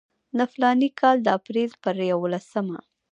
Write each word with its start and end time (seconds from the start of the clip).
د 0.37 0.39
فلاني 0.53 0.89
کال 0.99 1.17
د 1.23 1.27
اپریل 1.39 1.71
پر 1.83 1.95
یوولسمه. 2.11 2.79